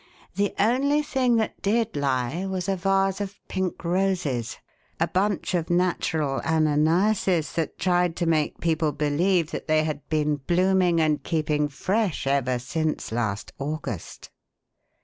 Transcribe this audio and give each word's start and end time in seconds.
The 0.33 0.55
only 0.57 1.03
thing 1.03 1.35
that 1.35 1.61
did 1.61 1.95
lie 1.95 2.47
was 2.47 2.67
a 2.67 2.75
vase 2.75 3.21
of 3.21 3.37
pink 3.47 3.85
roses 3.85 4.57
a 4.99 5.07
bunch 5.07 5.53
of 5.53 5.69
natural 5.69 6.41
Ananiases 6.41 7.53
that 7.53 7.77
tried 7.77 8.15
to 8.15 8.25
make 8.25 8.59
people 8.61 8.93
believe 8.93 9.51
that 9.51 9.67
they 9.67 9.83
had 9.83 10.01
been 10.09 10.37
blooming 10.37 10.99
and 10.99 11.21
keeping 11.23 11.67
fresh 11.67 12.25
ever 12.25 12.57
since 12.57 13.11
last 13.11 13.51
August!" 13.59 14.31